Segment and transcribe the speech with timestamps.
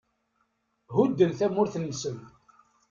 [0.95, 2.17] Ḥudden tamurt-nnsen.